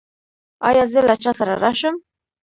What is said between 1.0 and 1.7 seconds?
له چا سره